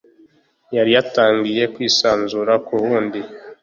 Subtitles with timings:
[0.75, 3.19] yari yatangiye kwisanzura kuwundi.